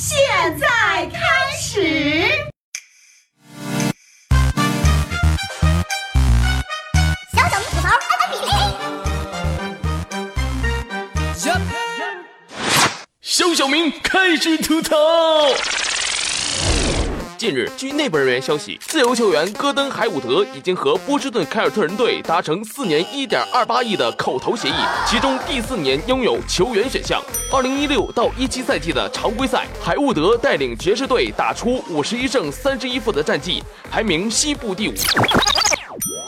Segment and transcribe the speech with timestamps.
[0.00, 0.16] 现
[0.60, 0.66] 在
[1.06, 1.18] 开
[1.60, 2.30] 始。
[7.32, 8.56] 小小明吐槽，安安比拼。
[13.20, 14.96] 小小明开始吐槽。
[17.38, 24.74] 近日，据内部人员消息，自由球员戈登·海伍德已经和波士顿凯尔特人队达成四年一点二八亿的口头协议，
[25.06, 27.22] 其中第四年拥有球员选项。
[27.52, 34.92] 二零一六到一七赛季的常规赛，海伍德带领爵士队打出五十一胜三十一负的战绩，排名西部第五。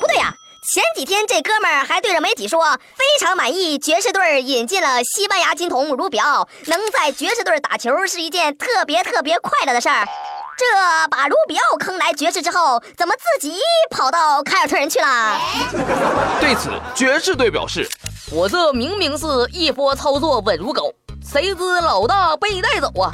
[0.00, 0.32] 不对呀，
[0.72, 10.06] 前几天这哥们儿还对着媒体说非常满意爵士队引进了西班牙金童卢比奥，能在爵士队打球是一件特别特别快乐的事儿。
[10.60, 10.66] 这
[11.08, 13.54] 把卢比奥坑来爵士之后，怎么自己
[13.90, 15.40] 跑到凯尔特人去了？
[16.38, 17.88] 对此，爵士队表示
[18.30, 20.92] ：“我这明明是一波操作稳如狗，
[21.24, 23.10] 谁知老大被带走啊！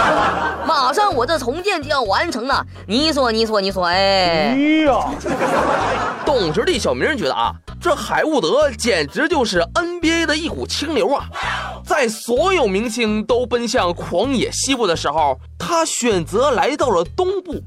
[0.66, 5.10] 马上我这重建就要完成了，你说你说你说，哎呀！
[6.24, 11.26] 懂事的小明觉得啊。”这海伍德简直就是 NBA 的一股清流啊！
[11.88, 17.62] 在所有明星都奔向狂野西部的时候，他选择来到了东部。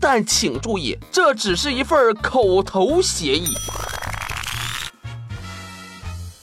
[0.00, 3.56] 但请注意，这只是一份口头协议。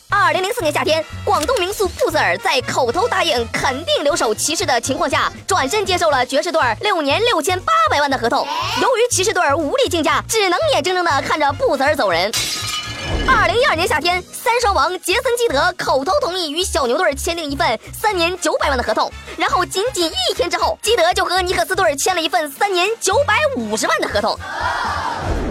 [0.09, 8.45] 二零零四年夏天，广东名宿布泽尔在口头答应肯定留守骑士的情况下，转身接受了爵士队六年六千八百万的合同。
[8.81, 12.29] 由于骑士队无力竞价，只能眼睁睁地看着布泽尔走人。
[13.27, 24.37] 二零一二年夏天，三双王杰森基德口头同意与小牛队签订一份三年九百万的合同，然后仅仅一天之后，基德就和尼克斯队签了一份三年九百五十万的合同。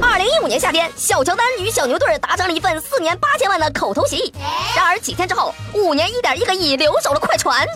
[0.00, 4.32] 二零一五年夏天，小乔丹与小牛队达成了一份四年八千万的口头协议，
[4.74, 7.66] 然而几天之后，五年一点一个亿留守了快船。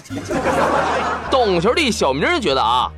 [1.30, 2.90] 懂球的小明觉得啊。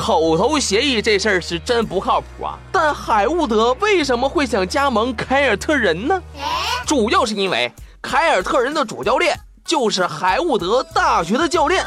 [0.00, 2.56] 口头协议这事儿是真不靠谱啊！
[2.72, 6.18] 但海伍德为什么会想加盟凯尔特人呢？
[6.86, 7.70] 主要是因为
[8.00, 11.84] 凯尔特人的主教练就是海伍德大学的教练。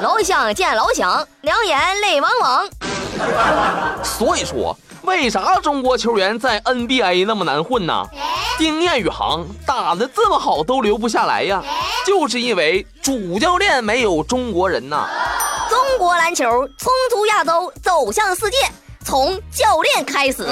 [0.00, 2.68] 老乡见老乡，两眼泪汪汪。
[4.04, 8.06] 所以说，为啥中国球员在 NBA 那么难混呢？
[8.56, 11.60] 丁彦雨航打得这么好都留不下来呀，
[12.06, 15.08] 就是因为主教练没有中国人呐。
[15.72, 16.44] 中国篮球
[16.76, 18.58] 冲出亚洲，走向世界，
[19.06, 20.46] 从教练开始。